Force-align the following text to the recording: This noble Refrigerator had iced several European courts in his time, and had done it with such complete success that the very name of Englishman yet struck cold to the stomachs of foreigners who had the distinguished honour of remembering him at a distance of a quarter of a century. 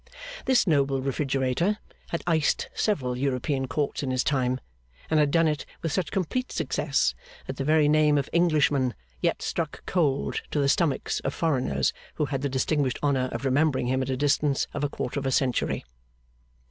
This 0.45 0.65
noble 0.65 0.99
Refrigerator 0.99 1.77
had 2.07 2.23
iced 2.25 2.69
several 2.73 3.15
European 3.15 3.67
courts 3.67 4.01
in 4.01 4.09
his 4.09 4.23
time, 4.23 4.59
and 5.11 5.19
had 5.19 5.29
done 5.29 5.47
it 5.47 5.63
with 5.83 5.91
such 5.91 6.09
complete 6.09 6.51
success 6.51 7.13
that 7.45 7.57
the 7.57 7.63
very 7.63 7.87
name 7.87 8.17
of 8.17 8.27
Englishman 8.33 8.95
yet 9.21 9.43
struck 9.43 9.85
cold 9.85 10.41
to 10.49 10.59
the 10.59 10.67
stomachs 10.69 11.19
of 11.19 11.35
foreigners 11.35 11.93
who 12.15 12.25
had 12.25 12.41
the 12.41 12.49
distinguished 12.49 12.97
honour 13.03 13.29
of 13.31 13.45
remembering 13.45 13.85
him 13.85 14.01
at 14.01 14.09
a 14.09 14.17
distance 14.17 14.67
of 14.73 14.83
a 14.83 14.89
quarter 14.89 15.19
of 15.19 15.27
a 15.27 15.31
century. 15.31 15.85